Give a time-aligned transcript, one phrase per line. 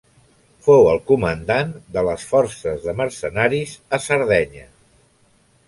[0.67, 4.69] Fou el comandant de les forces de mercenaris a Sardenya.